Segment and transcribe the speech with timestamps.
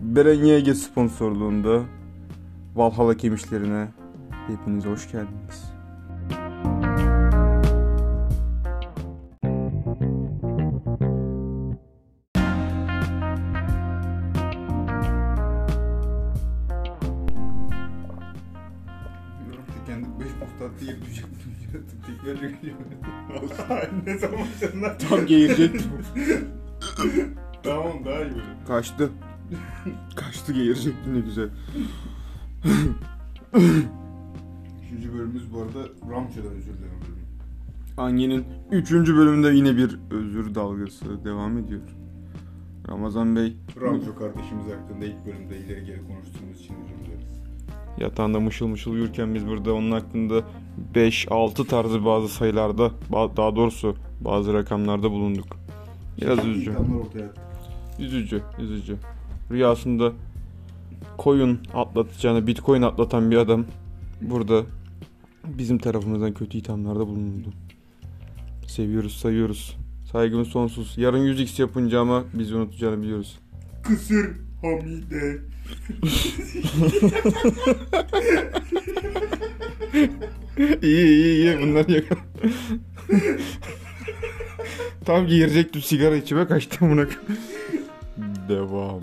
[0.00, 1.82] Beren YG sponsorluğunda
[2.74, 3.88] Valhalla Kemişlerine
[4.46, 5.70] hepiniz hoş geldiniz.
[19.86, 21.40] Kendi 5 posta attı yeri düşecektim.
[22.06, 24.98] Tekrar ne zaman sen?
[25.08, 25.82] Tam geğirecektim.
[27.62, 28.42] Tamam daha iyi böyle.
[28.66, 29.10] Kaçtı.
[30.16, 31.48] Kaçtı geğirecektim ne güzel.
[34.84, 37.00] Üçüncü bölümümüz bu arada Ramça'dan özür dilerim.
[37.96, 38.90] Ange'nin 3.
[38.92, 41.80] bölümünde yine bir özür dalgası devam ediyor.
[42.88, 47.42] Ramazan Bey Ramço kardeşimiz hakkında ilk bölümde ileri geri konuştuğumuz için özür dileriz.
[47.98, 50.42] yatağında mışıl mışıl uyurken biz burada onun hakkında
[50.94, 52.90] 5-6 tarzı bazı sayılarda
[53.36, 55.46] daha doğrusu bazı rakamlarda bulunduk.
[56.20, 56.72] Biraz üzücü.
[57.98, 58.96] Üzücü, üzücü.
[59.50, 60.12] Rüyasında
[61.18, 63.64] koyun atlatacağını bitcoin atlatan bir adam
[64.20, 64.62] burada
[65.44, 67.48] bizim tarafımızdan kötü ithamlarda bulundu.
[68.66, 69.76] Seviyoruz, sayıyoruz.
[70.12, 70.98] Saygımız sonsuz.
[70.98, 73.38] Yarın 100x yapınca ama bizi unutacağını biliyoruz.
[73.82, 74.30] Kısır
[74.62, 75.38] Hamide.
[80.82, 82.04] iyi iyi iyi bunlar yok.
[85.04, 87.06] Tam girecektim sigara içime kaçtım buna.
[88.48, 89.00] Devam.